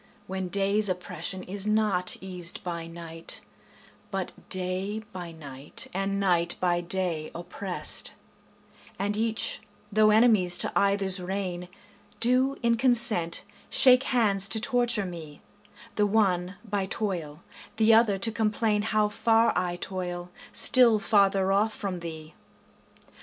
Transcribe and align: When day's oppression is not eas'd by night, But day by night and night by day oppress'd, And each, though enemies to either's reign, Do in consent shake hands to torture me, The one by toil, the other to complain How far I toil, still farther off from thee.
When 0.25 0.47
day's 0.47 0.89
oppression 0.89 1.43
is 1.43 1.67
not 1.67 2.17
eas'd 2.23 2.63
by 2.63 2.87
night, 2.87 3.39
But 4.09 4.33
day 4.49 5.03
by 5.13 5.31
night 5.31 5.85
and 5.93 6.19
night 6.19 6.55
by 6.59 6.81
day 6.81 7.29
oppress'd, 7.35 8.13
And 8.97 9.15
each, 9.15 9.61
though 9.91 10.09
enemies 10.09 10.57
to 10.57 10.71
either's 10.75 11.19
reign, 11.19 11.67
Do 12.19 12.57
in 12.63 12.77
consent 12.77 13.43
shake 13.69 14.05
hands 14.05 14.47
to 14.47 14.59
torture 14.59 15.05
me, 15.05 15.41
The 15.97 16.07
one 16.07 16.55
by 16.67 16.87
toil, 16.87 17.43
the 17.77 17.93
other 17.93 18.17
to 18.17 18.31
complain 18.31 18.81
How 18.81 19.07
far 19.07 19.55
I 19.55 19.75
toil, 19.75 20.31
still 20.51 20.97
farther 20.97 21.51
off 21.51 21.75
from 21.75 21.99
thee. 21.99 22.33